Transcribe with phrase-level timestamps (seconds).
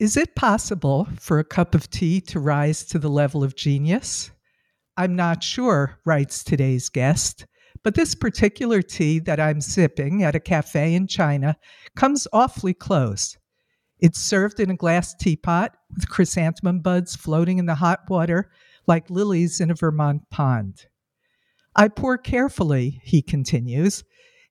[0.00, 4.30] Is it possible for a cup of tea to rise to the level of genius?
[4.96, 7.44] I'm not sure, writes today's guest,
[7.82, 11.54] but this particular tea that I'm sipping at a cafe in China
[11.96, 13.36] comes awfully close.
[13.98, 18.50] It's served in a glass teapot with chrysanthemum buds floating in the hot water
[18.86, 20.86] like lilies in a Vermont pond.
[21.76, 24.02] I pour carefully, he continues,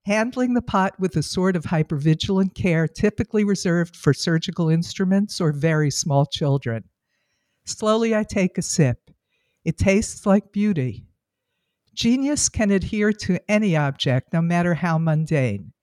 [0.10, 5.52] handling the pot with a sort of hypervigilant care typically reserved for surgical instruments or
[5.52, 6.84] very small children.
[7.66, 9.12] Slowly, I take a sip.
[9.64, 11.06] It tastes like beauty.
[11.94, 15.74] Genius can adhere to any object, no matter how mundane.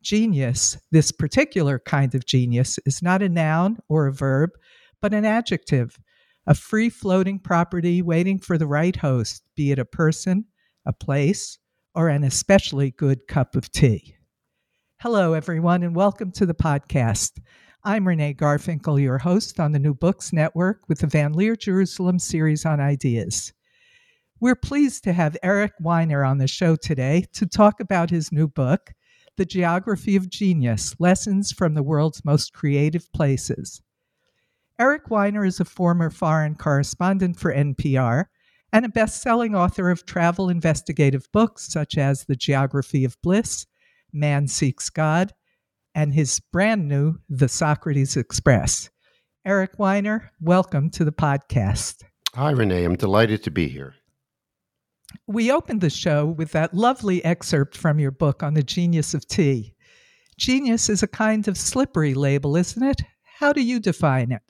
[0.00, 4.50] Genius, this particular kind of genius, is not a noun or a verb,
[5.00, 5.98] but an adjective,
[6.46, 10.44] a free floating property waiting for the right host, be it a person,
[10.86, 11.58] a place,
[11.94, 14.14] or an especially good cup of tea.
[15.00, 17.38] Hello, everyone, and welcome to the podcast.
[17.84, 22.18] I'm Renee Garfinkel, your host on the New Books Network with the Van Leer Jerusalem
[22.18, 23.52] series on ideas.
[24.40, 28.48] We're pleased to have Eric Weiner on the show today to talk about his new
[28.48, 28.92] book,
[29.36, 33.82] The Geography of Genius Lessons from the World's Most Creative Places.
[34.78, 38.26] Eric Weiner is a former foreign correspondent for NPR
[38.72, 43.66] and a best selling author of travel investigative books such as The Geography of Bliss,
[44.12, 45.32] Man Seeks God,
[45.94, 48.88] and his brand new The Socrates Express.
[49.44, 52.02] Eric Weiner, welcome to the podcast.
[52.34, 52.84] Hi, Renee.
[52.84, 53.94] I'm delighted to be here.
[55.26, 59.26] We opened the show with that lovely excerpt from your book on the genius of
[59.26, 59.74] tea.
[60.38, 63.02] Genius is a kind of slippery label, isn't it?
[63.38, 64.42] How do you define it?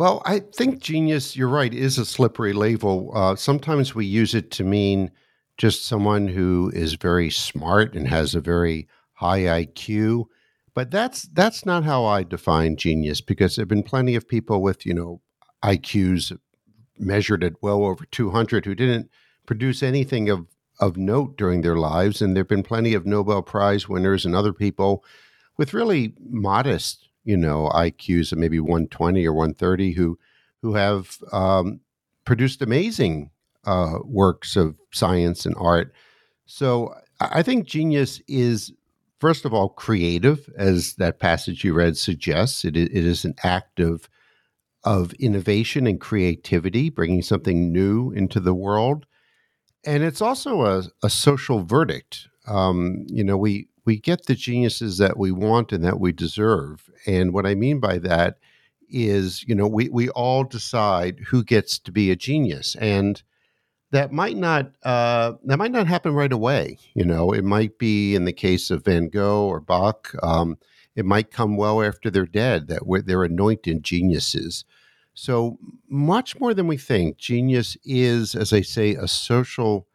[0.00, 3.10] Well, I think genius, you're right, is a slippery label.
[3.14, 5.10] Uh, sometimes we use it to mean
[5.58, 10.24] just someone who is very smart and has a very high IQ.
[10.72, 14.86] But that's that's not how I define genius because there've been plenty of people with,
[14.86, 15.20] you know,
[15.62, 16.34] IQs
[16.98, 19.10] measured at well over 200 who didn't
[19.44, 20.46] produce anything of
[20.78, 24.54] of note during their lives and there've been plenty of Nobel Prize winners and other
[24.54, 25.04] people
[25.58, 30.18] with really modest you know IQs of maybe 120 or 130 who
[30.62, 31.80] who have um,
[32.24, 33.30] produced amazing
[33.64, 35.92] uh, works of science and art.
[36.46, 38.72] So I think genius is
[39.20, 42.64] first of all creative, as that passage you read suggests.
[42.64, 44.08] It, it is an act of
[44.82, 49.04] of innovation and creativity, bringing something new into the world,
[49.84, 52.28] and it's also a, a social verdict.
[52.46, 56.90] Um, you know, we we get the geniuses that we want and that we deserve.
[57.06, 58.38] And what I mean by that
[58.88, 62.76] is, you know, we, we all decide who gets to be a genius.
[62.76, 63.22] And
[63.92, 66.78] that might not uh, that might not happen right away.
[66.94, 70.12] You know, it might be in the case of Van Gogh or Bach.
[70.22, 70.58] Um,
[70.94, 74.64] it might come well after they're dead that they're anointed geniuses.
[75.14, 75.58] So
[75.88, 79.86] much more than we think, genius is, as I say, a social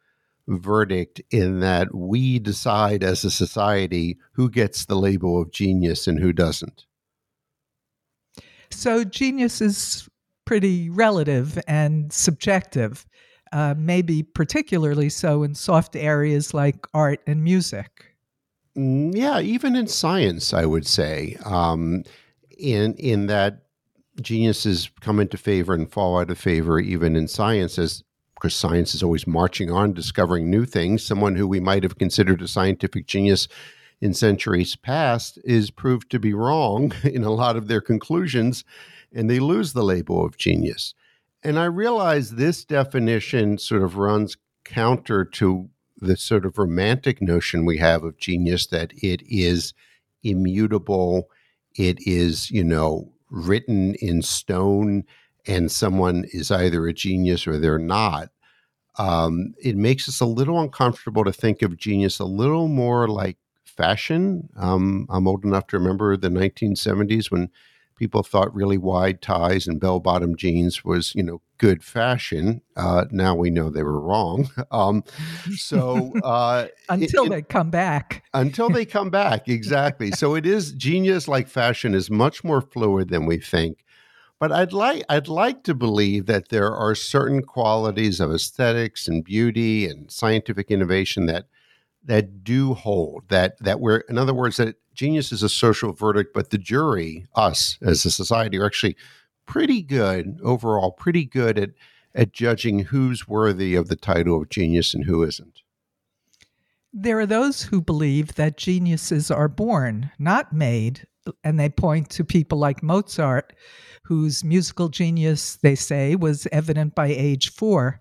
[0.48, 6.20] verdict in that we decide as a society who gets the label of genius and
[6.20, 6.86] who doesn't.
[8.70, 10.08] So, genius is
[10.44, 13.06] pretty relative and subjective,
[13.52, 18.16] uh, maybe particularly so in soft areas like art and music.
[18.76, 22.04] Mm, yeah, even in science, I would say, um,
[22.58, 23.62] in in that
[24.20, 28.02] geniuses come into favor and fall out of favor, even in science, as
[28.36, 31.02] because science is always marching on, discovering new things.
[31.02, 33.48] Someone who we might have considered a scientific genius
[34.00, 38.62] in centuries past is proved to be wrong in a lot of their conclusions,
[39.12, 40.94] and they lose the label of genius.
[41.42, 47.64] And I realize this definition sort of runs counter to the sort of romantic notion
[47.64, 49.72] we have of genius that it is
[50.22, 51.30] immutable,
[51.74, 55.04] it is, you know, written in stone
[55.46, 58.30] and someone is either a genius or they're not,
[58.98, 63.36] um, it makes us a little uncomfortable to think of genius a little more like
[63.64, 64.48] fashion.
[64.56, 67.50] Um, I'm old enough to remember the 1970s when
[67.96, 72.60] people thought really wide ties and bell bottom jeans was, you know, good fashion.
[72.76, 74.50] Uh, now we know they were wrong.
[74.72, 75.04] Um,
[75.56, 80.10] so uh, until it, they come back, until they come back, exactly.
[80.10, 83.84] so it is genius like fashion is much more fluid than we think.
[84.38, 89.24] But I'd like I'd like to believe that there are certain qualities of aesthetics and
[89.24, 91.46] beauty and scientific innovation that
[92.04, 96.32] that do hold that that we're in other words that genius is a social verdict
[96.32, 98.96] but the jury us as a society are actually
[99.44, 101.70] pretty good overall pretty good at
[102.16, 105.60] at judging who's worthy of the title of genius and who isn't.
[106.92, 111.06] There are those who believe that geniuses are born not made
[111.44, 113.52] and they point to people like Mozart
[114.04, 118.00] whose musical genius they say was evident by age 4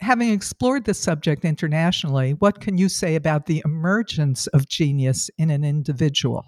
[0.00, 5.50] having explored this subject internationally, what can you say about the emergence of genius in
[5.50, 6.44] an individual?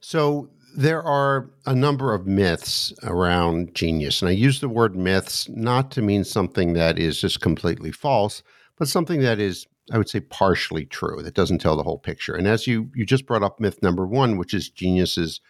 [0.00, 4.22] So, there are a number of myths around genius.
[4.22, 8.44] And I use the word myths not to mean something that is just completely false,
[8.78, 12.34] but something that is, I would say, partially true, that doesn't tell the whole picture.
[12.34, 15.40] And as you, you just brought up myth number one, which is geniuses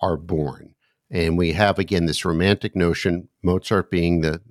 [0.00, 0.74] are born.
[1.10, 4.42] And we have, again, this romantic notion, Mozart being the,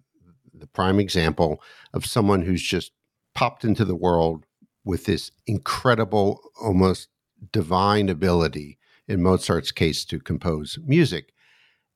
[0.53, 1.61] the prime example
[1.93, 2.91] of someone who's just
[3.33, 4.45] popped into the world
[4.83, 7.09] with this incredible, almost
[7.51, 11.33] divine ability, in Mozart's case, to compose music.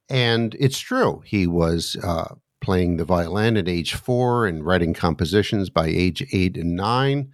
[0.09, 1.21] And it's true.
[1.25, 6.57] He was uh, playing the violin at age four and writing compositions by age eight
[6.57, 7.31] and nine.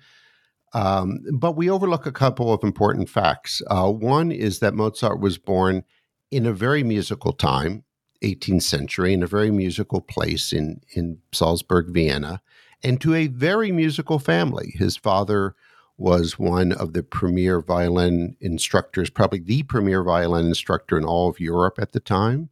[0.74, 3.62] Um, but we overlook a couple of important facts.
[3.68, 5.84] Uh, one is that Mozart was born
[6.32, 7.86] in a very musical time
[8.22, 12.42] 18th century in a very musical place in, in Salzburg, Vienna,
[12.84, 14.74] and to a very musical family.
[14.76, 15.56] His father
[15.98, 21.40] was one of the premier violin instructors, probably the premier violin instructor in all of
[21.40, 22.50] Europe at the time.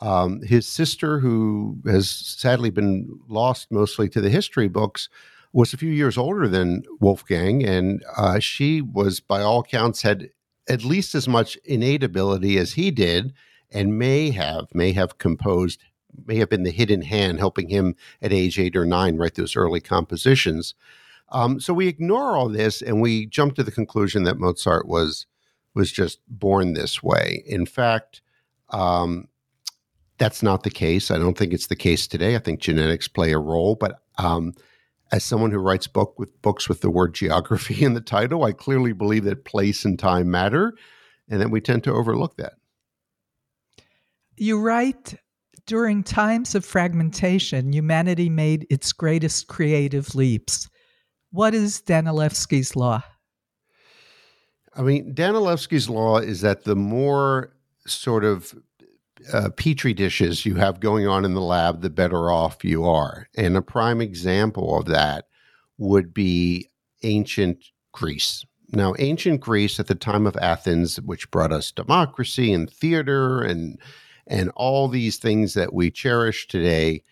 [0.00, 5.08] Um, his sister, who has sadly been lost mostly to the history books,
[5.52, 10.30] was a few years older than Wolfgang, and uh, she was, by all accounts, had
[10.68, 13.32] at least as much innate ability as he did
[13.70, 15.82] and may have may have composed
[16.26, 19.56] may have been the hidden hand helping him at age eight or nine write those
[19.56, 20.74] early compositions.
[21.30, 25.26] Um, so we ignore all this and we jump to the conclusion that Mozart was
[25.74, 27.42] was just born this way.
[27.46, 28.22] In fact,
[28.70, 29.26] um,
[30.24, 31.10] that's not the case.
[31.10, 32.34] I don't think it's the case today.
[32.34, 34.54] I think genetics play a role, but um,
[35.12, 38.52] as someone who writes book with books with the word geography in the title, I
[38.52, 40.72] clearly believe that place and time matter,
[41.28, 42.54] and that we tend to overlook that.
[44.38, 45.14] You write
[45.66, 50.70] during times of fragmentation, humanity made its greatest creative leaps.
[51.32, 53.02] What is Danilevsky's law?
[54.74, 57.52] I mean, Danilevsky's law is that the more
[57.86, 58.54] sort of
[59.32, 63.28] uh, petri dishes you have going on in the lab, the better off you are.
[63.36, 65.26] And a prime example of that
[65.78, 66.70] would be
[67.02, 68.44] ancient Greece.
[68.72, 73.78] Now, ancient Greece at the time of Athens, which brought us democracy and theater and
[74.26, 77.02] and all these things that we cherish today.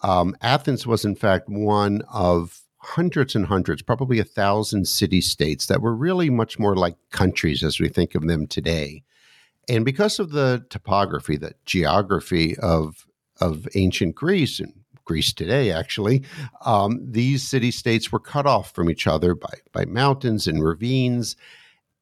[0.00, 5.66] Um, Athens was, in fact, one of hundreds and hundreds, probably a thousand city states
[5.66, 9.02] that were really much more like countries as we think of them today.
[9.68, 13.06] And because of the topography, the geography of
[13.40, 14.72] of ancient Greece and
[15.04, 16.22] Greece today, actually,
[16.64, 21.36] um, these city states were cut off from each other by by mountains and ravines,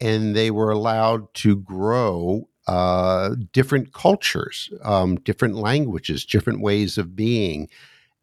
[0.00, 7.16] and they were allowed to grow uh, different cultures, um, different languages, different ways of
[7.16, 7.68] being.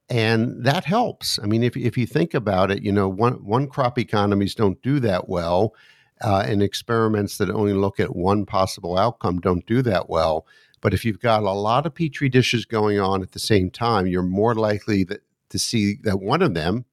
[0.09, 1.37] And that helps.
[1.43, 4.81] I mean, if, if you think about it, you know, one, one crop economies don't
[4.81, 5.73] do that well,
[6.21, 10.45] uh, and experiments that only look at one possible outcome don't do that well.
[10.81, 14.07] But if you've got a lot of petri dishes going on at the same time,
[14.07, 16.85] you're more likely that, to see that one of them,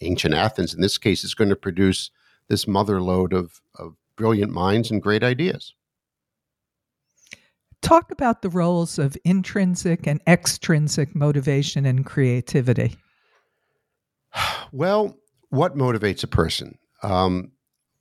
[0.00, 2.10] ancient Athens in this case, is going to produce
[2.48, 5.74] this mother lode of, of brilliant minds and great ideas.
[7.82, 12.96] Talk about the roles of intrinsic and extrinsic motivation and creativity.
[14.72, 15.16] Well,
[15.50, 16.76] what motivates a person?
[17.02, 17.52] Um,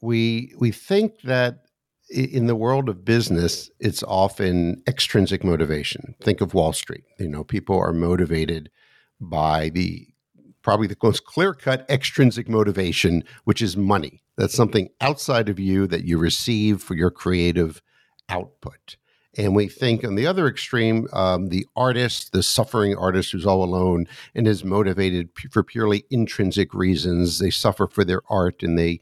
[0.01, 1.65] we we think that
[2.09, 6.15] in the world of business, it's often extrinsic motivation.
[6.21, 7.03] Think of Wall Street.
[7.19, 8.69] You know, people are motivated
[9.19, 10.07] by the
[10.61, 14.23] probably the most clear cut extrinsic motivation, which is money.
[14.37, 17.81] That's something outside of you that you receive for your creative
[18.29, 18.97] output.
[19.37, 23.63] And we think on the other extreme, um, the artist, the suffering artist who's all
[23.63, 27.39] alone and is motivated p- for purely intrinsic reasons.
[27.39, 29.01] They suffer for their art and they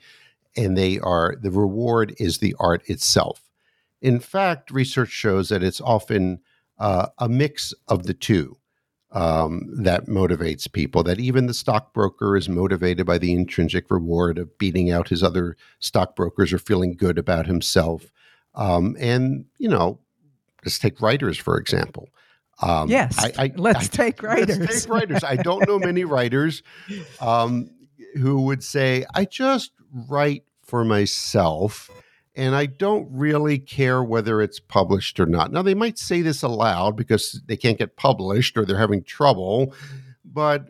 [0.55, 3.49] and they are the reward is the art itself.
[4.01, 6.39] In fact, research shows that it's often
[6.77, 8.57] uh, a mix of the two
[9.11, 11.03] um, that motivates people.
[11.03, 15.55] That even the stockbroker is motivated by the intrinsic reward of beating out his other
[15.79, 18.11] stockbrokers or feeling good about himself.
[18.55, 19.99] Um, and you know,
[20.65, 22.09] let's take writers for example.
[22.61, 24.59] Um, yes, I, I, let's I, take writers.
[24.59, 25.23] Let's take writers.
[25.23, 26.61] I don't know many writers
[27.19, 27.69] um,
[28.15, 31.89] who would say, "I just write for myself."
[32.35, 35.51] and I don't really care whether it's published or not.
[35.51, 39.73] Now, they might say this aloud because they can't get published or they're having trouble,
[40.25, 40.69] but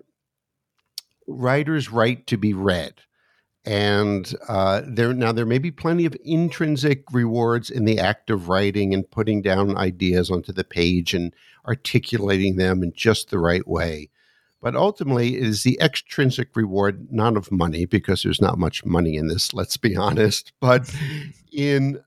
[1.28, 2.96] writers write to be read.
[3.66, 8.50] And uh, there now there may be plenty of intrinsic rewards in the act of
[8.50, 11.34] writing and putting down ideas onto the page and
[11.66, 14.10] articulating them in just the right way.
[14.64, 19.18] But ultimately, it is the extrinsic reward, not of money, because there's not much money
[19.18, 20.90] in this, let's be honest, but
[21.52, 22.02] in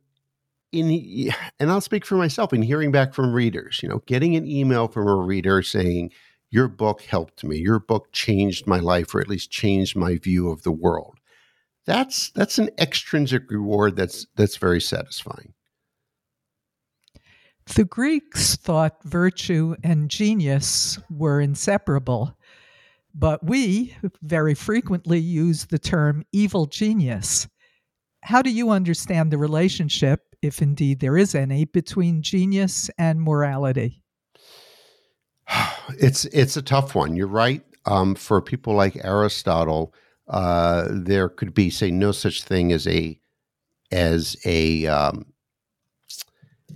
[0.72, 4.46] in and I'll speak for myself in hearing back from readers, you know, getting an
[4.46, 6.12] email from a reader saying,
[6.50, 10.50] Your book helped me, your book changed my life, or at least changed my view
[10.50, 11.18] of the world.
[11.84, 15.52] That's that's an extrinsic reward that's that's very satisfying.
[17.74, 22.35] The Greeks thought virtue and genius were inseparable,
[23.18, 27.48] but we very frequently use the term evil genius.
[28.22, 34.02] How do you understand the relationship, if indeed there is any, between genius and morality?
[36.00, 37.14] It's it's a tough one.
[37.14, 37.62] You're right.
[37.84, 39.94] Um, for people like Aristotle,
[40.26, 43.20] uh, there could be, say, no such thing as a
[43.92, 45.26] as a um,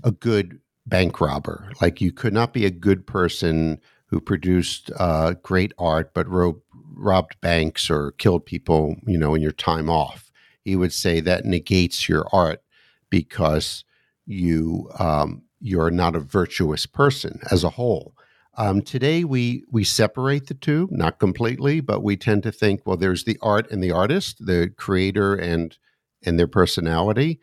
[0.05, 1.73] a good bank robber.
[1.81, 3.81] Like you could not be a good person
[4.11, 6.61] who produced uh, great art but ro-
[6.95, 10.31] robbed banks or killed people, you know, in your time off.
[10.65, 12.63] He would say that negates your art
[13.09, 13.85] because
[14.27, 18.15] you um, you're not a virtuous person as a whole.
[18.57, 22.97] Um, today we we separate the two, not completely, but we tend to think, well,
[22.97, 25.79] there's the art and the artist, the creator and
[26.27, 27.41] and their personality,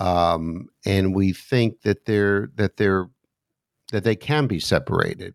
[0.00, 3.10] um, and we think that they're that they're
[3.92, 5.34] that they can be separated.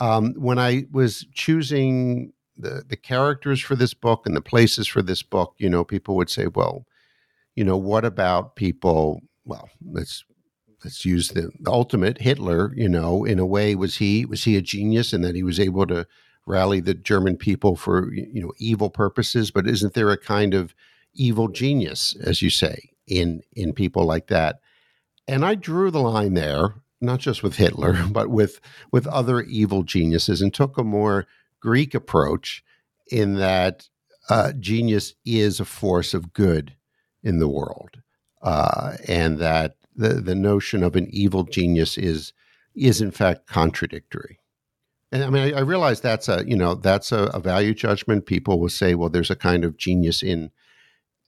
[0.00, 5.02] Um, when I was choosing the the characters for this book and the places for
[5.02, 6.86] this book, you know, people would say, "Well,
[7.56, 10.24] you know, what about people?" Well, let's
[10.84, 12.72] let's use the, the ultimate Hitler.
[12.74, 15.60] You know, in a way, was he was he a genius in that he was
[15.60, 16.06] able to
[16.46, 19.50] rally the German people for you know evil purposes?
[19.50, 20.74] But isn't there a kind of
[21.14, 24.60] evil genius, as you say, in in people like that.
[25.26, 28.60] And I drew the line there, not just with Hitler, but with
[28.92, 31.26] with other evil geniuses, and took a more
[31.60, 32.62] Greek approach
[33.10, 33.88] in that
[34.28, 36.74] uh, genius is a force of good
[37.22, 38.02] in the world,
[38.42, 42.32] uh, and that the the notion of an evil genius is
[42.74, 44.38] is in fact contradictory.
[45.10, 48.26] And I mean, I, I realize that's a you know that's a, a, value judgment.
[48.26, 50.50] People will say, well, there's a kind of genius in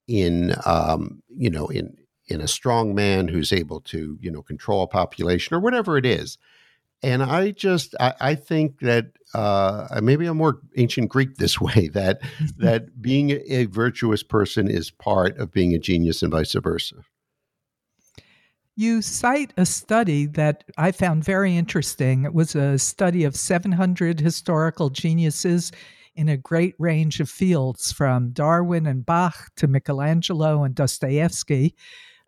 [0.06, 1.96] in um, you know in
[2.30, 6.06] in a strong man who's able to you know control a population or whatever it
[6.06, 6.38] is.
[7.02, 11.88] And i just i, I think that uh, maybe i'm more ancient greek this way
[11.88, 12.20] that
[12.58, 16.96] that being a virtuous person is part of being a genius and vice versa.
[18.76, 22.24] You cite a study that I found very interesting.
[22.24, 25.70] It was a study of 700 historical geniuses
[26.14, 31.74] in a great range of fields, from Darwin and Bach to Michelangelo and Dostoevsky,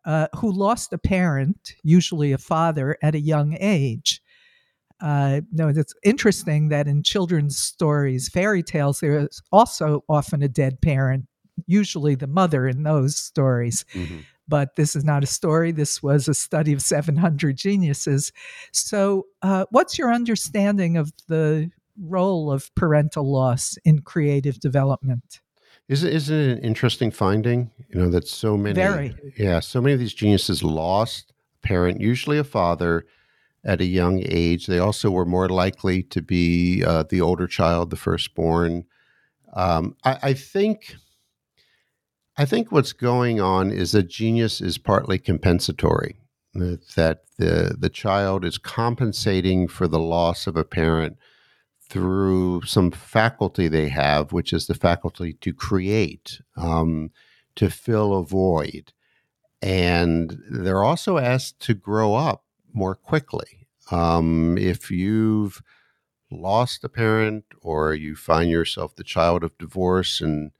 [0.05, 4.23] uh, who lost a parent, usually a father, at a young age.
[5.01, 10.49] Uh, no, it's interesting that in children's stories, fairy tales, there is also often a
[10.49, 11.27] dead parent,
[11.67, 13.85] usually the mother in those stories.
[13.95, 14.19] Mm-hmm.
[14.49, 15.73] But this is not a story.
[15.73, 18.33] This was a study of 700 geniuses.
[18.73, 25.41] So, uh, what's your understanding of the role of parental loss in creative development.
[25.93, 27.71] Is it, isn't it an interesting finding?
[27.91, 29.15] You know, that so many, Very.
[29.37, 33.05] yeah, so many of these geniuses lost a parent, usually a father,
[33.63, 34.67] at a young age.
[34.67, 38.85] They also were more likely to be uh, the older child, the firstborn.
[39.53, 40.97] Um, I, I think.
[42.39, 46.17] I think what's going on is that genius is partly compensatory.
[46.55, 51.19] That the the child is compensating for the loss of a parent
[51.93, 57.11] through some faculty they have, which is the faculty to create, um,
[57.55, 58.95] to fill a void.
[59.61, 63.67] And they're also asked to grow up more quickly.
[63.91, 65.63] Um, if you've
[66.31, 70.51] lost a parent or you find yourself the child of divorce and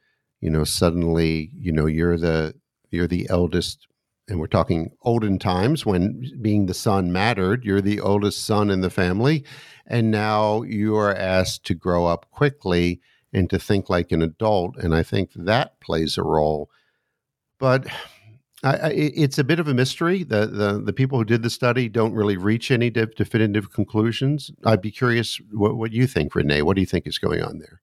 [0.43, 2.55] you know suddenly you know you're the
[2.91, 3.87] you're the eldest
[4.29, 7.65] and we're talking olden times when being the son mattered.
[7.65, 9.45] You're the oldest son in the family,
[9.87, 13.01] and now you are asked to grow up quickly
[13.33, 14.77] and to think like an adult.
[14.77, 16.71] And I think that plays a role.
[17.59, 17.87] But
[18.65, 20.23] I, I, it's a bit of a mystery.
[20.23, 24.51] The, the the people who did the study don't really reach any de- definitive conclusions.
[24.65, 26.63] I'd be curious what, what you think, Renee.
[26.63, 27.82] What do you think is going on there?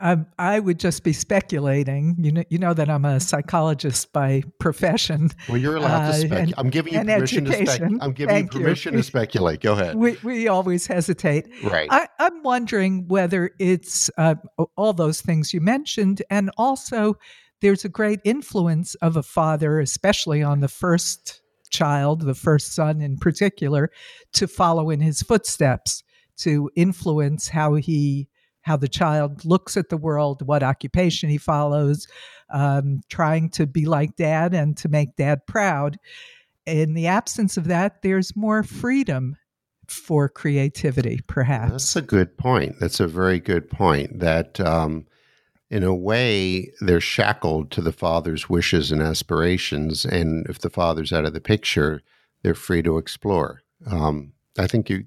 [0.00, 2.16] Um, I would just be speculating.
[2.18, 5.30] You know, you know that I'm a psychologist by profession.
[5.48, 6.54] Well, you're allowed to uh, speculate.
[6.58, 7.66] I'm giving you permission education.
[7.66, 8.02] to speculate.
[8.02, 8.98] I'm giving Thank you permission you.
[8.98, 9.60] to speculate.
[9.60, 9.96] Go ahead.
[9.96, 11.48] We, we always hesitate.
[11.62, 11.88] Right.
[11.90, 14.34] I, am wondering whether it's uh,
[14.76, 17.14] all those things you mentioned, and also
[17.60, 23.00] there's a great influence of a father, especially on the first child, the first son
[23.00, 23.90] in particular,
[24.32, 26.02] to follow in his footsteps,
[26.38, 28.28] to influence how he
[28.64, 32.08] how the child looks at the world, what occupation he follows,
[32.50, 35.98] um, trying to be like dad and to make dad proud.
[36.66, 39.36] In the absence of that, there's more freedom
[39.86, 41.72] for creativity, perhaps.
[41.72, 42.76] That's a good point.
[42.80, 44.18] That's a very good point.
[44.18, 45.06] That, um,
[45.68, 50.06] in a way, they're shackled to the father's wishes and aspirations.
[50.06, 52.00] And if the father's out of the picture,
[52.42, 53.60] they're free to explore.
[53.86, 55.04] Um, I think you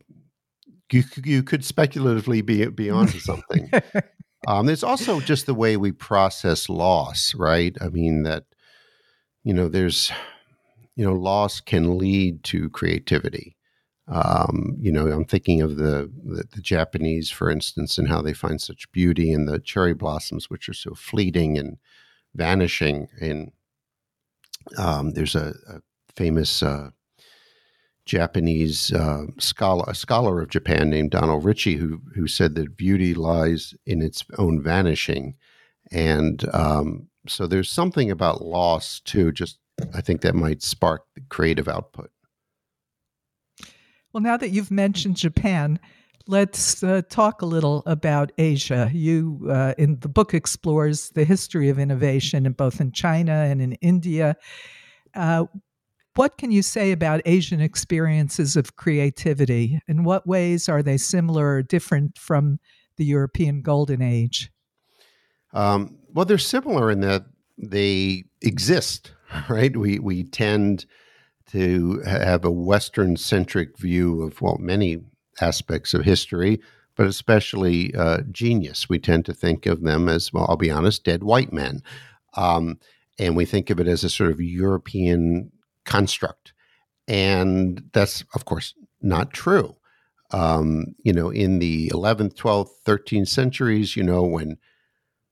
[0.91, 3.70] you, you could speculatively be be onto something.
[4.48, 7.75] um, there's also just the way we process loss, right?
[7.82, 8.46] I mean that
[9.44, 10.12] you know there's
[10.96, 13.56] you know loss can lead to creativity.
[14.10, 18.34] Um, you know, I'm thinking of the, the, the Japanese, for instance, and how they
[18.34, 21.77] find such beauty in the cherry blossoms, which are so fleeting and
[22.34, 23.10] vanishing.
[23.20, 23.51] And
[24.77, 25.82] um, there's a, a
[26.15, 26.91] famous uh,
[28.08, 33.14] Japanese uh, scholar, a scholar of Japan named Donald Richie, who who said that beauty
[33.14, 35.36] lies in its own vanishing,
[35.92, 39.32] and um, so there's something about loss too.
[39.32, 39.60] Just
[39.94, 42.10] I think that might spark the creative output.
[44.14, 45.80] Well, now that you've mentioned Japan,
[46.28, 48.90] let's uh, talk a little about Asia.
[48.94, 53.62] You uh, in the book explores the history of innovation in both in China and
[53.62, 54.38] in India.
[55.14, 55.46] Uh,
[56.18, 59.80] what can you say about Asian experiences of creativity?
[59.88, 62.60] In what ways are they similar or different from
[62.98, 64.51] the European Golden Age?
[65.53, 67.25] Um, well, they're similar in that
[67.58, 69.12] they exist,
[69.50, 69.75] right?
[69.75, 70.86] We we tend
[71.51, 74.98] to have a Western centric view of well many
[75.40, 76.60] aspects of history,
[76.96, 78.90] but especially uh, genius.
[78.90, 80.48] We tend to think of them as well.
[80.50, 81.82] I'll be honest, dead white men.
[82.36, 82.80] Um,
[83.20, 85.51] and we think of it as a sort of European
[85.88, 86.54] construct.
[87.08, 89.76] And that's, of course, not true.
[90.32, 94.58] Um, you know, in the 11th, 12th, 13th centuries, you know, when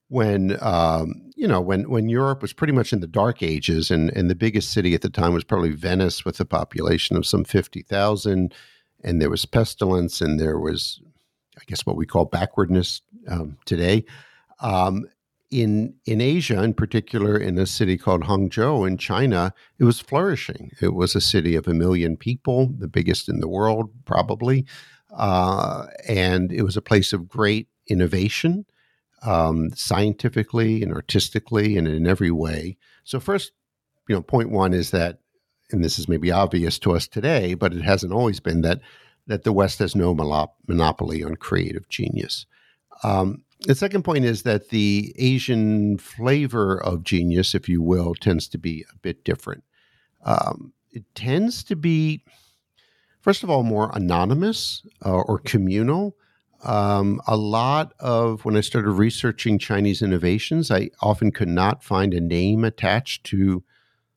[0.08, 4.10] when um, you know when when Europe was pretty much in the dark ages, and
[4.12, 7.44] and the biggest city at the time was probably Venice with a population of some
[7.44, 8.54] fifty thousand,
[9.04, 11.02] and there was pestilence, and there was,
[11.58, 14.06] I guess, what we call backwardness um, today.
[14.60, 15.08] Um,
[15.52, 20.72] in in Asia, in particular, in a city called Hangzhou in China, it was flourishing.
[20.82, 24.66] It was a city of a million people, the biggest in the world, probably,
[25.16, 28.66] uh, and it was a place of great innovation,
[29.24, 32.78] um, scientifically and artistically, and in every way.
[33.04, 33.52] So, first,
[34.10, 35.20] you know, point one is that,
[35.72, 38.82] and this is maybe obvious to us today, but it hasn't always been that
[39.28, 40.14] that the West has no
[40.68, 42.46] monopoly on creative genius.
[43.04, 48.48] Um, the second point is that the Asian flavor of genius, if you will, tends
[48.50, 49.64] to be a bit different.
[50.24, 52.24] Um, it tends to be,
[53.22, 56.16] first of all, more anonymous uh, or communal.
[56.64, 62.14] Um, a lot of when I started researching Chinese innovations, I often could not find
[62.14, 63.64] a name attached to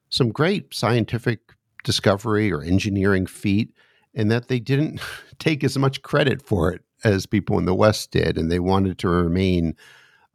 [0.08, 1.40] some great scientific
[1.84, 3.72] discovery or engineering feat,
[4.14, 5.00] and that they didn't
[5.38, 8.98] take as much credit for it as people in the West did, and they wanted
[8.98, 9.76] to remain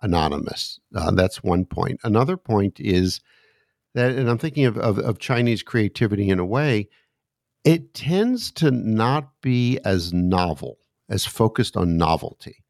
[0.01, 0.79] anonymous.
[0.93, 1.99] Uh, that's one point.
[2.03, 3.21] Another point is
[3.93, 6.89] that, and I'm thinking of, of, of Chinese creativity in a way,
[7.63, 10.77] it tends to not be as novel,
[11.09, 12.63] as focused on novelty.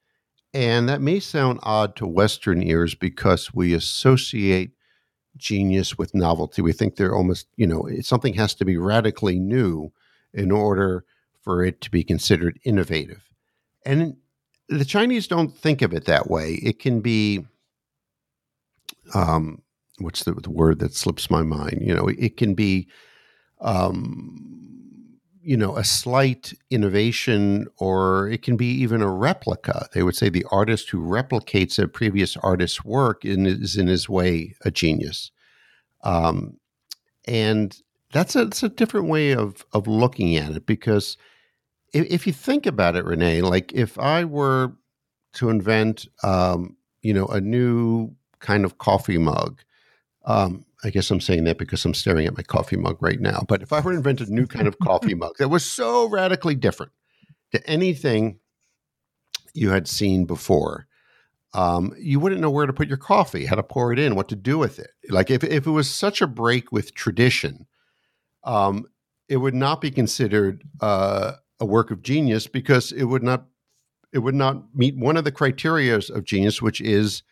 [0.54, 4.72] And that may sound odd to Western ears because we associate
[5.36, 6.62] genius with novelty.
[6.62, 9.92] We think they're almost, you know, something has to be radically new
[10.32, 11.06] in order
[11.42, 13.33] for it to be considered innovative.
[13.86, 14.18] And
[14.70, 16.54] the Chinese don't think of it that way.
[16.64, 17.46] It can be,
[19.14, 19.62] um,
[20.00, 21.80] what's the, the word that slips my mind?
[21.82, 22.88] You know, it can be,
[23.62, 29.88] um, you know, a slight innovation, or it can be even a replica.
[29.94, 34.56] They would say the artist who replicates a previous artist's work is in his way
[34.64, 35.32] a genius.
[36.04, 36.60] Um,
[37.26, 37.76] And
[38.12, 41.18] that's a, it's a different way of, of looking at it because
[41.94, 44.74] if, if you think about it, Renee, like if I were
[45.34, 49.62] to invent, um, you know, a new kind of coffee mug,
[50.26, 53.46] um, I guess I'm saying that because I'm staring at my coffee mug right now.
[53.48, 56.10] But if I were to invent a new kind of coffee mug that was so
[56.10, 56.92] radically different
[57.52, 58.40] to anything
[59.54, 60.88] you had seen before,
[61.54, 64.30] um, you wouldn't know where to put your coffee, how to pour it in, what
[64.30, 64.90] to do with it.
[65.10, 67.68] Like if, if it was such a break with tradition,
[68.44, 68.86] um,
[69.30, 73.46] it would not be considered uh, a work of genius because it would not
[74.12, 77.24] it would not meet one of the criteria of genius, which is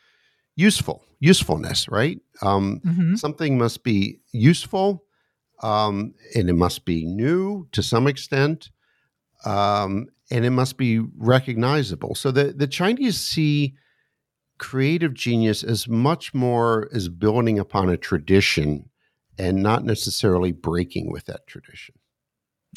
[0.55, 1.87] useful usefulness.
[1.89, 2.19] Right?
[2.41, 3.15] Um, mm-hmm.
[3.15, 5.03] Something must be useful,
[5.61, 8.71] um, and it must be new to some extent,
[9.45, 12.15] um, and it must be recognizable.
[12.15, 13.75] So the the Chinese see
[14.59, 18.89] creative genius as much more as building upon a tradition
[19.37, 21.95] and not necessarily breaking with that tradition.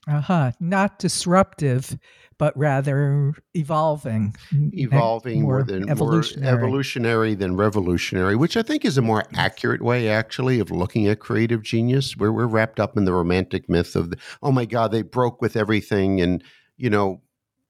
[0.07, 0.53] Uh huh.
[0.61, 1.99] Not disruptive,
[2.39, 4.35] but rather evolving.
[4.53, 6.53] Evolving more, more than evolutionary.
[6.53, 11.07] more evolutionary than revolutionary, which I think is a more accurate way, actually, of looking
[11.07, 12.17] at creative genius.
[12.17, 15.41] Where we're wrapped up in the romantic myth of, the, oh my God, they broke
[15.41, 16.43] with everything, and
[16.77, 17.23] you know,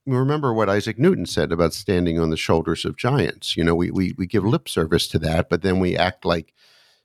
[0.06, 3.56] remember what Isaac Newton said about standing on the shoulders of giants.
[3.56, 6.52] You know, we, we, we give lip service to that, but then we act like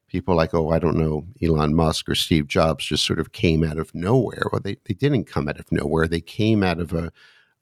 [0.09, 3.63] people like, oh, I don't know, Elon Musk or Steve Jobs just sort of came
[3.63, 4.43] out of nowhere.
[4.51, 6.07] Well, they, they didn't come out of nowhere.
[6.07, 7.11] They came out of a,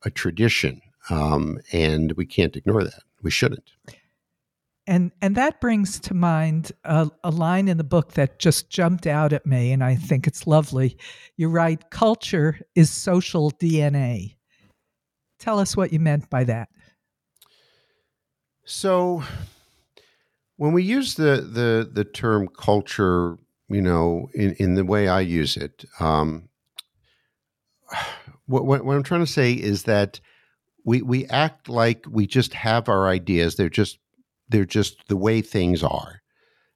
[0.04, 0.82] a tradition.
[1.10, 3.04] Um, and we can't ignore that.
[3.22, 3.72] We shouldn't.
[4.88, 9.06] And, and that brings to mind a, a line in the book that just jumped
[9.06, 10.98] out at me, and I think it's lovely.
[11.36, 14.38] You write, culture is social DNA.
[15.40, 16.70] Tell us what you meant by that.
[18.64, 19.24] So,
[20.58, 23.38] when we use the the the term culture,
[23.70, 26.50] you know, in, in the way I use it, um,
[28.46, 30.20] what, what, I'm trying to say is that
[30.84, 33.56] we we act like we just have our ideas.
[33.56, 34.00] They're just
[34.50, 36.22] they're just the way things are.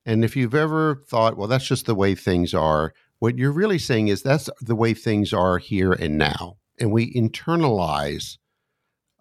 [0.05, 3.77] And if you've ever thought, well, that's just the way things are, what you're really
[3.77, 6.57] saying is that's the way things are here and now.
[6.79, 8.37] And we internalize,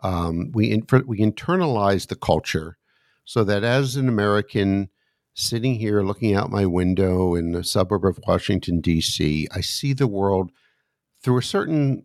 [0.01, 2.79] um, we in, we internalize the culture
[3.31, 4.89] so that as an American
[5.35, 10.09] sitting here looking out my window in the suburb of Washington, D.C., I see the
[10.09, 10.51] world
[11.23, 12.03] through a certain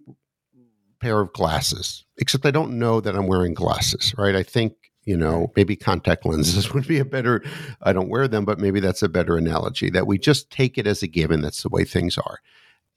[1.01, 4.35] pair of glasses, except I don't know that I'm wearing glasses, right?
[4.35, 7.43] I think, you know, maybe contact lenses would be a better,
[7.81, 10.85] I don't wear them, but maybe that's a better analogy that we just take it
[10.85, 11.41] as a given.
[11.41, 12.37] That's the way things are.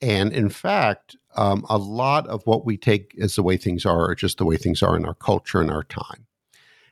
[0.03, 4.11] And in fact, um, a lot of what we take as the way things are
[4.11, 6.27] are just the way things are in our culture and our time.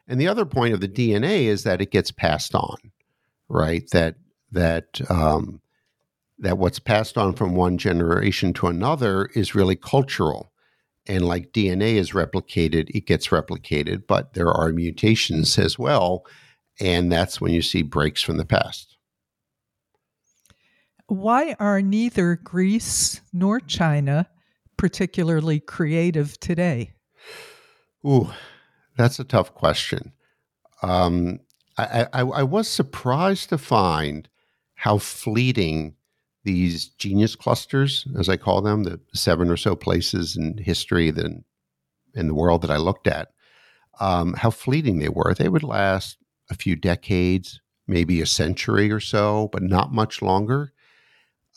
[0.08, 2.76] And the other point of the DNA is that it gets passed on,
[3.48, 3.88] right?
[3.90, 4.16] That
[4.52, 5.60] that um,
[6.38, 10.52] that what's passed on from one generation to another is really cultural.
[11.08, 16.26] And like DNA is replicated, it gets replicated, but there are mutations as well.
[16.80, 18.96] And that's when you see breaks from the past.
[21.06, 24.28] Why are neither Greece nor China
[24.76, 26.92] particularly creative today?
[28.04, 28.30] Ooh,
[28.96, 30.12] that's a tough question.
[30.82, 31.40] Um,
[31.78, 34.28] I, I, I, was surprised to find
[34.74, 35.94] how fleeting
[36.44, 41.44] these genius clusters, as I call them, the seven or so places in history that
[42.14, 43.28] in the world that I looked at,
[44.00, 45.34] um, how fleeting they were.
[45.34, 46.18] They would last
[46.50, 50.72] a few decades, maybe a century or so, but not much longer.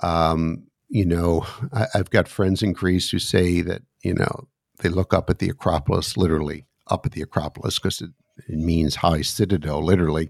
[0.02, 4.48] Um, you know, I, I've got friends in Greece who say that you know
[4.80, 8.12] they look up at the Acropolis literally up at the Acropolis because it,
[8.48, 10.30] it means high citadel, literally.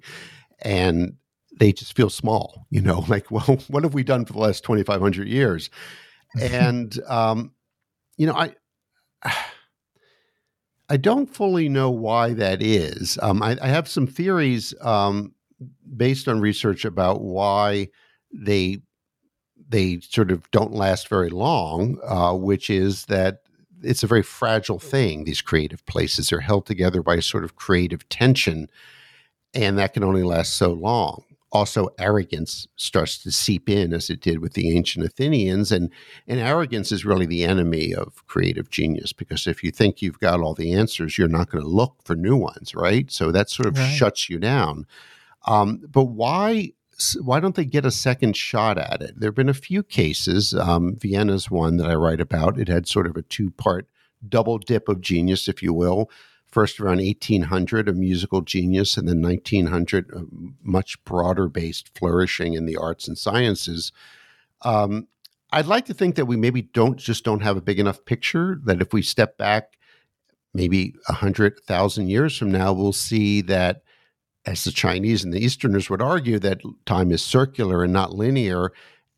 [0.62, 1.14] And
[1.60, 4.64] they just feel small, you know, like, well, what have we done for the last
[4.64, 5.70] 2,500 years?
[6.40, 7.52] and, um,
[8.18, 8.54] you know, I,
[10.90, 13.18] I don't fully know why that is.
[13.22, 15.34] Um, I, I, have some theories um,
[15.96, 17.90] based on research about why
[18.34, 18.80] they
[19.68, 23.42] they sort of don't last very long, uh, which is that
[23.84, 25.24] it's a very fragile thing.
[25.24, 28.70] These creative places are held together by a sort of creative tension,
[29.54, 31.24] and that can only last so long.
[31.52, 35.92] Also, arrogance starts to seep in, as it did with the ancient Athenians, and
[36.28, 40.42] and arrogance is really the enemy of creative genius because if you think you've got
[40.42, 43.12] all the answers, you're not going to look for new ones, right?
[43.12, 43.88] So that sort of right.
[43.88, 44.86] shuts you down.
[45.48, 46.74] Um, but why
[47.22, 49.20] why don't they get a second shot at it?
[49.20, 50.54] There have been a few cases.
[50.54, 52.60] Um, Vienna's one that I write about.
[52.60, 53.88] It had sort of a two part
[54.28, 56.10] double dip of genius, if you will.
[56.48, 60.24] First around 1800, a musical genius, and then 1900, a
[60.64, 63.92] much broader based flourishing in the arts and sciences.
[64.64, 65.08] Um,
[65.52, 68.60] I'd like to think that we maybe don't just don't have a big enough picture
[68.66, 69.78] that if we step back
[70.54, 73.84] maybe a hundred thousand years from now, we'll see that
[74.46, 78.72] as the Chinese and the Easterners would argue that time is circular and not linear.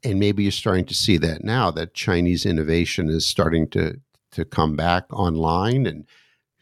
[0.04, 4.00] And maybe you're starting to see that now that Chinese innovation is starting to
[4.32, 5.86] to come back online.
[5.86, 6.06] And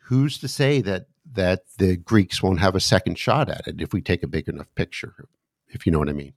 [0.04, 3.94] who's to say that that the Greeks won't have a second shot at it if
[3.94, 5.28] we take a big enough picture,
[5.68, 6.34] if you know what I mean?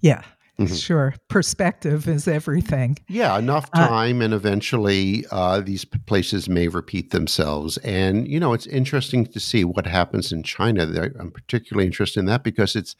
[0.00, 0.22] Yeah,
[0.58, 0.74] Mm-hmm.
[0.74, 1.14] Sure.
[1.28, 2.96] Perspective is everything.
[3.08, 7.76] Yeah, enough uh, time, uh, and eventually uh, these places may repeat themselves.
[7.78, 10.82] And, you know, it's interesting to see what happens in China.
[11.18, 12.94] I'm particularly interested in that because it's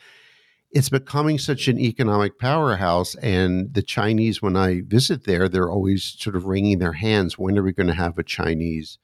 [0.73, 3.15] it's becoming such an economic powerhouse.
[3.17, 7.39] And the Chinese, when I visit there, they're always sort of wringing their hands.
[7.39, 8.99] When are we going to have a Chinese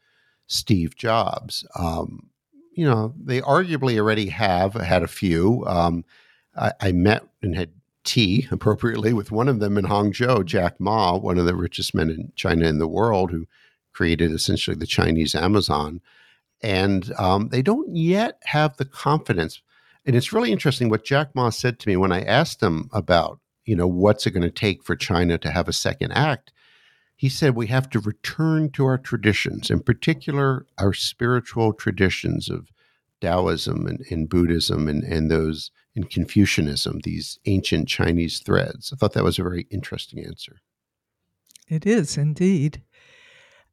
[0.49, 1.65] Steve Jobs?
[1.79, 2.31] Um,
[2.73, 5.65] you know, they arguably already have had a few.
[5.69, 6.05] Um,
[6.57, 7.71] I, I met and had
[8.05, 12.11] tea appropriately with one of them in Hangzhou, Jack Ma, one of the richest men
[12.11, 13.47] in China in the world, who
[13.93, 16.01] created essentially the Chinese Amazon.
[16.63, 19.63] And um, they don't yet have the confidence.
[20.07, 23.39] And it's really interesting what Jack Ma said to me when I asked him about,
[23.65, 26.53] you know, what's it going to take for China to have a second act.
[27.17, 32.69] He said we have to return to our traditions, in particular, our spiritual traditions of
[33.21, 38.93] Taoism and, and Buddhism and, and those in Confucianism, these ancient Chinese threads.
[38.93, 40.57] I thought that was a very interesting answer.
[41.69, 42.83] It is indeed.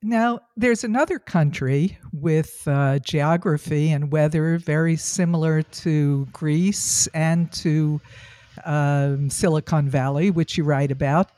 [0.04, 8.00] Now, there's another country with uh, geography and weather very similar to Greece and to
[8.64, 11.32] um, Silicon Valley, which you write about.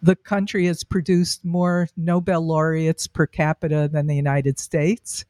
[0.00, 5.26] The country has produced more Nobel laureates per capita than the United States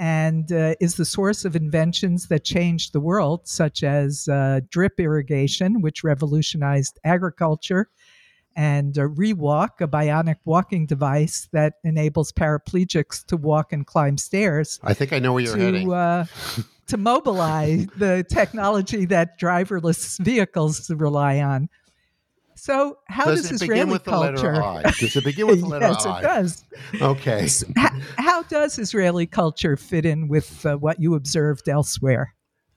[0.00, 4.98] and uh, is the source of inventions that changed the world, such as uh, drip
[4.98, 7.90] irrigation, which revolutionized agriculture,
[8.56, 14.80] and uh, ReWalk, a bionic walking device that enables paraplegics to walk and climb stairs.
[14.82, 15.92] I think I know where you're to, heading.
[15.92, 16.24] Uh,
[16.86, 21.68] to Mobileye the technology that driverless vehicles rely on.
[22.60, 24.82] So, how does, does Israeli culture?
[24.98, 26.18] Does it begin with the letter yes, I?
[26.18, 26.64] it does.
[27.00, 27.48] Okay.
[27.74, 32.34] how, how, does Israeli culture fit in with uh, what you observed elsewhere?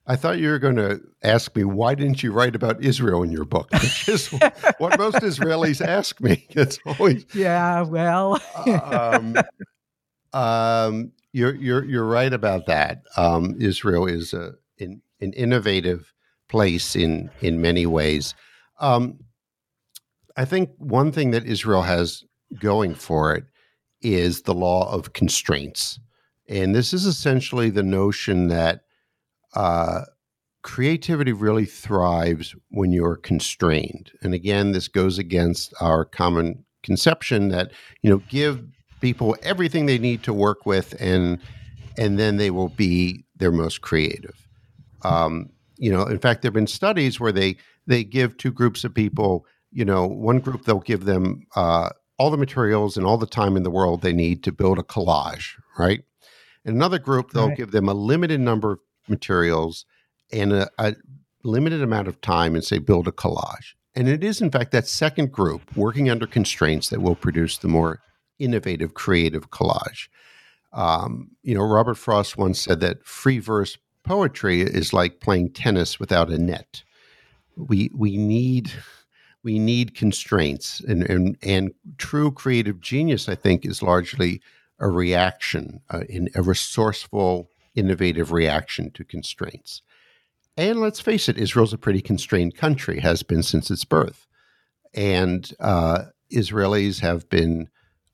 [0.07, 3.31] I thought you were going to ask me why didn't you write about Israel in
[3.33, 4.27] your book, which is
[4.77, 6.47] what most Israelis ask me.
[6.51, 7.81] It's always yeah.
[7.81, 9.35] Well, um,
[10.31, 13.03] um, you're you're you're right about that.
[13.17, 16.13] Um, Israel is a an, an innovative
[16.47, 18.33] place in in many ways.
[18.79, 19.19] Um,
[20.35, 22.23] I think one thing that Israel has
[22.59, 23.45] going for it
[24.01, 25.99] is the law of constraints.
[26.49, 28.81] And this is essentially the notion that
[29.55, 30.01] uh,
[30.61, 34.11] creativity really thrives when you're constrained.
[34.21, 38.63] And again, this goes against our common conception that, you know, give
[39.01, 41.39] people everything they need to work with and
[41.95, 44.47] and then they will be their most creative.
[45.03, 48.83] Um, you know, in fact, there have been studies where they they give two groups
[48.83, 53.17] of people you know, one group they'll give them uh, all the materials and all
[53.17, 56.03] the time in the world they need to build a collage, right?
[56.63, 57.57] And another group they'll right.
[57.57, 59.85] give them a limited number of materials
[60.31, 60.95] and a, a
[61.43, 63.73] limited amount of time and say build a collage.
[63.95, 67.67] And it is, in fact, that second group working under constraints that will produce the
[67.67, 68.01] more
[68.39, 70.07] innovative, creative collage.
[70.71, 75.99] Um, you know, Robert Frost once said that free verse poetry is like playing tennis
[75.99, 76.83] without a net.
[77.55, 78.71] We we need
[79.43, 84.41] we need constraints and, and, and true creative genius i think is largely
[84.79, 89.81] a reaction uh, in a resourceful innovative reaction to constraints.
[90.57, 94.27] And let's face it israel's a pretty constrained country has been since its birth.
[94.93, 97.69] And uh, israelis have been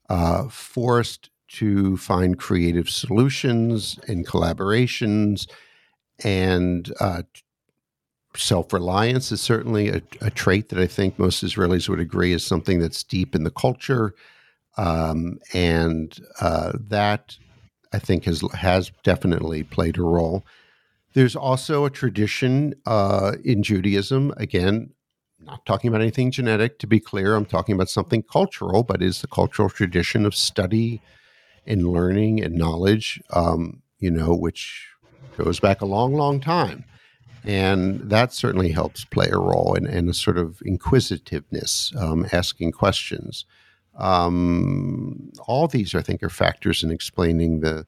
[0.08, 5.50] uh, forced to find creative solutions and collaborations
[6.22, 7.22] and uh,
[8.36, 12.44] self reliance is certainly a, a, trait that I think most Israelis would agree is
[12.44, 14.14] something that's deep in the culture.
[14.76, 17.36] Um, and uh, that
[17.92, 20.44] I think has, has definitely played a role.
[21.12, 24.90] There's also a tradition uh, in Judaism, again,
[25.40, 29.20] not talking about anything genetic to be clear, I'm talking about something cultural, but is
[29.20, 31.00] the cultural tradition of study
[31.66, 34.88] and learning and knowledge, um, you know, which
[35.36, 36.84] goes back a long, long time.
[37.44, 42.72] And that certainly helps play a role in, in a sort of inquisitiveness, um, asking
[42.72, 43.46] questions.
[43.96, 47.86] Um, all these, I think, are factors in explaining the,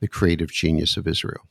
[0.00, 1.42] the creative genius of Israel.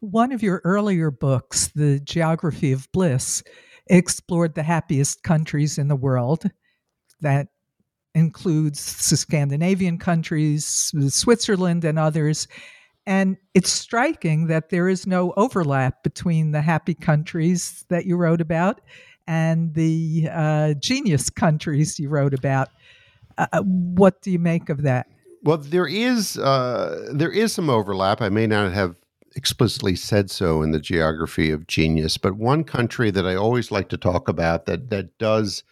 [0.00, 3.42] One of your earlier books, The Geography of Bliss,
[3.86, 6.44] explored the happiest countries in the world.
[7.20, 7.48] That
[8.14, 10.64] includes the Scandinavian countries,
[11.08, 12.48] Switzerland, and others.
[13.10, 18.40] And it's striking that there is no overlap between the happy countries that you wrote
[18.40, 18.80] about
[19.26, 22.68] and the uh, genius countries you wrote about.
[23.36, 25.08] Uh, uh, what do you make of that?
[25.42, 28.22] Well, there is uh, there is some overlap.
[28.22, 28.94] I may not have
[29.34, 33.88] explicitly said so in the geography of genius, but one country that I always like
[33.88, 35.64] to talk about that that does,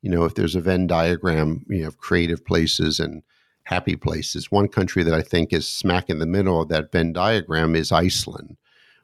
[0.00, 3.22] you know, if there's a Venn diagram, you of creative places and
[3.66, 7.12] happy places, one country that I think is smack in the middle of that Venn
[7.12, 8.56] diagram is Iceland,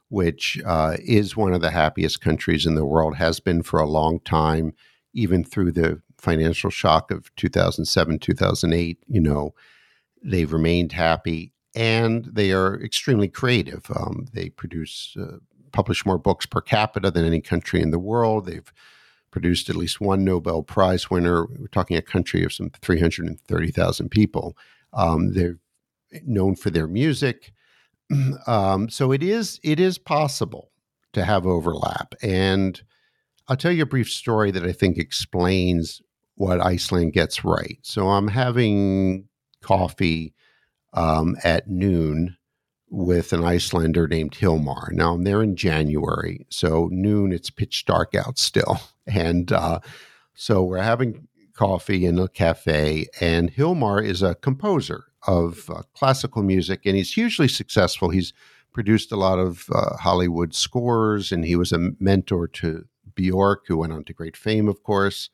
[0.07, 3.89] which uh, is one of the happiest countries in the world, has been for a
[3.89, 4.73] long time,
[5.13, 9.03] even through the financial shock of 2007, 2008.
[9.07, 9.53] You know,
[10.23, 13.91] they've remained happy and they are extremely creative.
[13.93, 15.39] Um, they produce, uh,
[15.73, 18.45] publish more books per capita than any country in the world.
[18.45, 18.71] They've
[19.33, 21.47] produced at least one Nobel Prize winner.
[21.47, 24.55] We're talking a country of some 330,000 people.
[24.93, 25.57] Um, they're
[26.23, 27.51] known for their music.
[28.45, 30.69] Um, so it is it is possible
[31.13, 32.13] to have overlap.
[32.21, 32.79] And
[33.47, 35.99] I'll tell you a brief story that I think explains
[36.35, 37.79] what Iceland gets right.
[37.81, 39.29] So I'm having
[39.61, 40.35] coffee
[40.93, 42.37] um, at noon
[42.89, 44.91] with an Icelander named Hilmar.
[44.91, 49.79] Now I'm there in January, so noon it's pitch dark out still, and uh,
[50.33, 53.07] so we're having coffee in a cafe.
[53.21, 58.09] And Hilmar is a composer of uh, classical music, and he's hugely successful.
[58.09, 58.33] He's
[58.73, 62.85] produced a lot of uh, Hollywood scores, and he was a mentor to
[63.15, 65.29] Bjork, who went on to great fame, of course.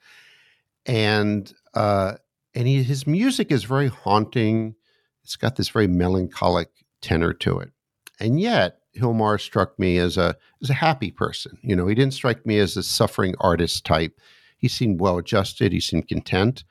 [0.86, 2.15] And uh,
[2.53, 4.75] and he, his music is very haunting.
[5.23, 6.69] It's got this very melancholic
[7.01, 7.71] tenor to it.
[8.19, 11.57] And yet, Hilmar struck me as a as a happy person.
[11.62, 14.19] You know, he didn't strike me as a suffering artist type.
[14.57, 15.71] He seemed well adjusted.
[15.71, 16.63] He seemed content.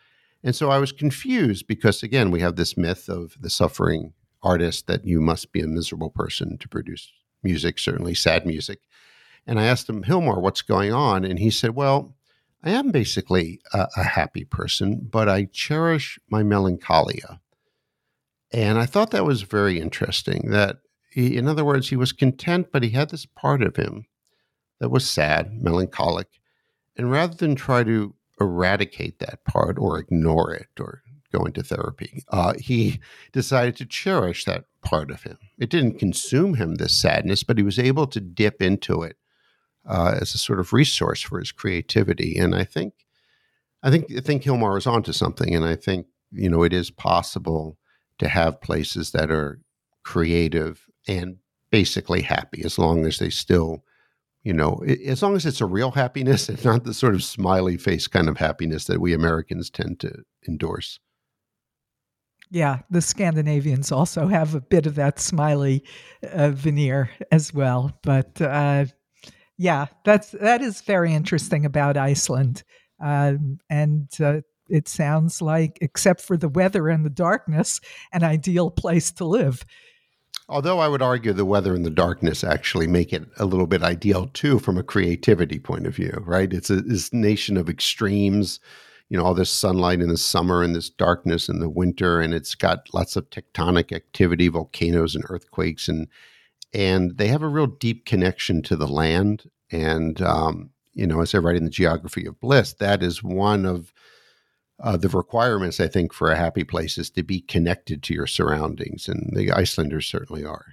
[0.44, 4.12] And so I was confused because again, we have this myth of the suffering
[4.42, 7.10] artist that you must be a miserable person to produce
[7.42, 8.80] music, certainly sad music.
[9.46, 11.24] And I asked him, Hilmar, what's going on?
[11.24, 12.14] And he said, Well,
[12.62, 17.40] I am basically a, a happy person, but I cherish my melancholia.
[18.52, 20.50] And I thought that was very interesting.
[20.50, 20.78] That,
[21.18, 24.06] he, in other words, he was content, but he had this part of him
[24.78, 26.28] that was sad, melancholic.
[26.96, 31.02] And rather than try to eradicate that part or ignore it or
[31.32, 33.00] go into therapy, uh, he
[33.32, 35.38] decided to cherish that part of him.
[35.58, 39.16] It didn't consume him, this sadness, but he was able to dip into it
[39.84, 42.38] uh, as a sort of resource for his creativity.
[42.38, 42.94] And I think,
[43.82, 45.52] I think, I think Hilmar is onto something.
[45.52, 47.76] And I think, you know, it is possible
[48.18, 49.60] to have places that are
[50.04, 51.38] creative and
[51.70, 53.84] basically happy as long as they still
[54.42, 57.76] you know as long as it's a real happiness and not the sort of smiley
[57.76, 60.12] face kind of happiness that we americans tend to
[60.46, 61.00] endorse
[62.50, 65.82] yeah the scandinavians also have a bit of that smiley
[66.32, 68.84] uh, veneer as well but uh,
[69.56, 72.62] yeah that's that is very interesting about iceland
[73.00, 77.80] um, and uh, it sounds like, except for the weather and the darkness,
[78.12, 79.64] an ideal place to live.
[80.48, 83.82] Although I would argue the weather and the darkness actually make it a little bit
[83.82, 86.52] ideal too, from a creativity point of view, right?
[86.52, 88.58] It's a this nation of extremes,
[89.10, 92.32] you know, all this sunlight in the summer and this darkness in the winter, and
[92.32, 96.08] it's got lots of tectonic activity, volcanoes and earthquakes, and
[96.72, 99.50] and they have a real deep connection to the land.
[99.70, 103.66] And um, you know, as I write in the Geography of Bliss, that is one
[103.66, 103.92] of
[104.80, 108.26] uh, the requirements, I think, for a happy place is to be connected to your
[108.26, 110.66] surroundings, and the Icelanders certainly are.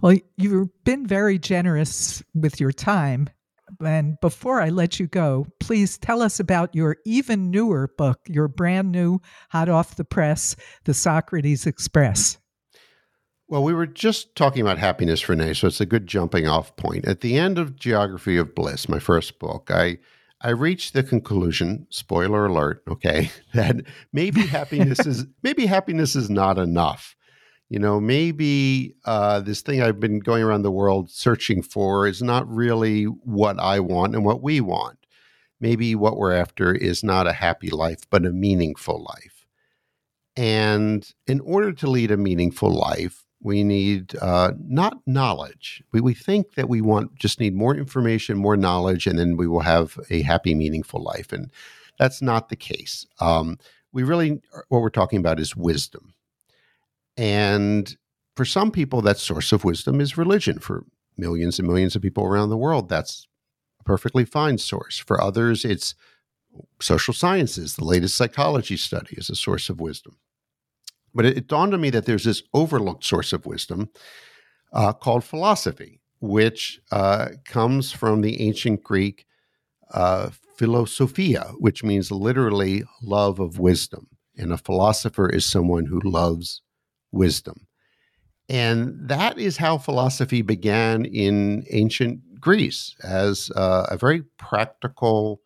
[0.00, 3.28] Well, you've been very generous with your time.
[3.82, 8.48] And before I let you go, please tell us about your even newer book, your
[8.48, 12.38] brand new, hot off the press, The Socrates Express.
[13.48, 17.06] Well, we were just talking about happiness, Renee, so it's a good jumping off point.
[17.06, 19.98] At the end of Geography of Bliss, my first book, I
[20.42, 23.76] I reached the conclusion, spoiler alert, okay, that
[24.12, 27.16] maybe happiness is maybe happiness is not enough.
[27.68, 32.20] You know, maybe uh, this thing I've been going around the world searching for is
[32.20, 34.98] not really what I want and what we want.
[35.58, 39.46] Maybe what we're after is not a happy life, but a meaningful life.
[40.36, 45.82] And in order to lead a meaningful life, we need uh, not knowledge.
[45.92, 49.48] We, we think that we want just need more information, more knowledge, and then we
[49.48, 51.32] will have a happy, meaningful life.
[51.32, 51.50] And
[51.98, 53.06] that's not the case.
[53.20, 53.58] Um,
[53.92, 56.14] we really, what we're talking about is wisdom.
[57.16, 57.94] And
[58.36, 60.58] for some people, that source of wisdom is religion.
[60.58, 60.84] For
[61.16, 63.26] millions and millions of people around the world, that's
[63.80, 64.98] a perfectly fine source.
[64.98, 65.94] For others, it's
[66.80, 70.16] social sciences, the latest psychology study is a source of wisdom.
[71.14, 73.90] But it, it dawned on me that there's this overlooked source of wisdom
[74.72, 79.26] uh, called philosophy, which uh, comes from the ancient Greek
[79.92, 84.06] uh, philosophia, which means literally love of wisdom.
[84.36, 86.62] And a philosopher is someone who loves
[87.10, 87.66] wisdom.
[88.48, 95.40] And that is how philosophy began in ancient Greece as uh, a very practical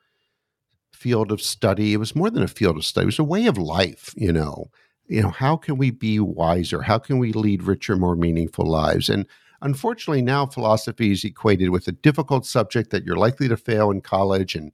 [0.92, 1.92] field of study.
[1.92, 4.32] It was more than a field of study, it was a way of life, you
[4.32, 4.70] know.
[5.08, 6.82] You know, how can we be wiser?
[6.82, 9.08] How can we lead richer, more meaningful lives?
[9.08, 9.26] And
[9.60, 14.00] unfortunately, now philosophy is equated with a difficult subject that you're likely to fail in
[14.00, 14.72] college and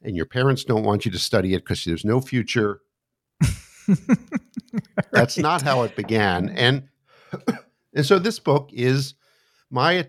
[0.00, 2.80] and your parents don't want you to study it because there's no future.
[3.88, 4.18] right.
[5.10, 6.50] That's not how it began.
[6.50, 6.88] And
[7.94, 9.14] and so this book is
[9.70, 10.08] my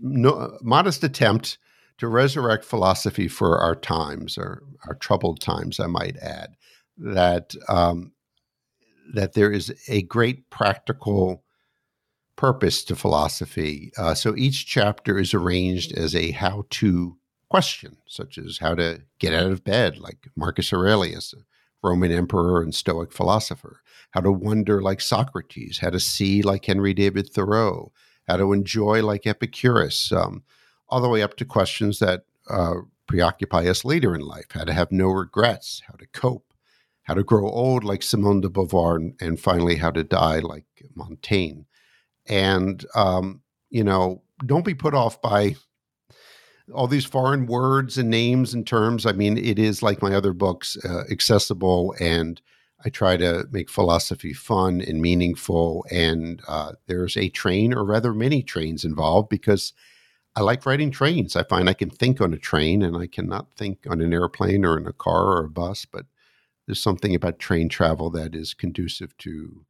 [0.00, 1.58] no, modest attempt
[1.98, 6.56] to resurrect philosophy for our times, or our troubled times, I might add.
[7.02, 8.12] That um,
[9.14, 11.42] that there is a great practical
[12.36, 13.92] purpose to philosophy.
[13.98, 17.16] Uh, so each chapter is arranged as a how-to
[17.50, 21.34] question, such as how to get out of bed, like Marcus Aurelius,
[21.82, 23.82] Roman emperor and Stoic philosopher,
[24.12, 27.92] how to wonder like Socrates, how to see like Henry David Thoreau,
[28.28, 30.44] how to enjoy like Epicurus, um,
[30.88, 32.76] all the way up to questions that uh,
[33.06, 34.46] preoccupy us later in life.
[34.50, 36.51] How to have no regrets, how to cope,
[37.02, 40.66] how to grow old like Simone de Beauvoir, and, and finally, how to die like
[40.94, 41.62] Montaigne.
[42.28, 45.56] And, um, you know, don't be put off by
[46.72, 49.04] all these foreign words and names and terms.
[49.04, 52.40] I mean, it is like my other books, uh, accessible, and
[52.84, 55.84] I try to make philosophy fun and meaningful.
[55.90, 59.72] And uh, there's a train, or rather, many trains involved because
[60.34, 61.36] I like riding trains.
[61.36, 64.64] I find I can think on a train, and I cannot think on an airplane
[64.64, 65.84] or in a car or a bus.
[65.84, 66.06] But
[66.66, 69.64] there's something about train travel that is conducive to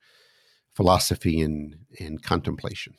[0.74, 2.94] philosophy and, and contemplation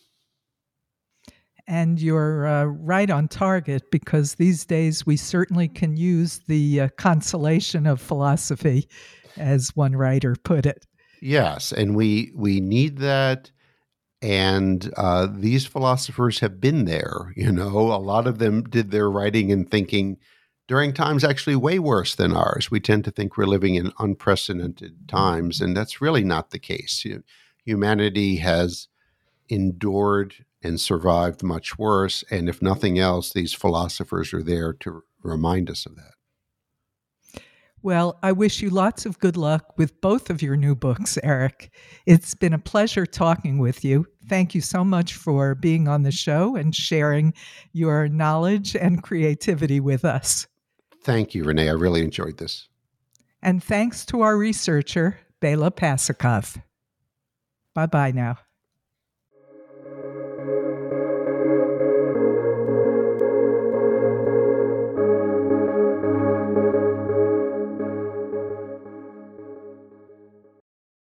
[1.67, 6.87] and you're uh, right on target because these days we certainly can use the uh,
[6.97, 8.87] consolation of philosophy,
[9.37, 10.85] as one writer put it.
[11.21, 13.51] Yes, and we we need that.
[14.21, 17.33] And uh, these philosophers have been there.
[17.35, 20.17] You know, a lot of them did their writing and thinking
[20.73, 22.71] during times actually way worse than ours.
[22.71, 27.05] We tend to think we're living in unprecedented times, and that's really not the case.
[27.63, 28.87] Humanity has
[29.49, 32.23] endured and survived much worse.
[32.31, 36.15] And if nothing else, these philosophers are there to remind us of that.
[37.83, 41.71] Well, I wish you lots of good luck with both of your new books, Eric.
[42.07, 44.07] It's been a pleasure talking with you.
[44.27, 47.31] Thank you so much for being on the show and sharing
[47.73, 50.47] your knowledge and creativity with us.
[51.03, 51.69] Thank you, Renee.
[51.69, 52.67] I really enjoyed this.
[53.41, 56.61] And thanks to our researcher, Bela Pasikov.
[57.73, 58.37] Bye bye now.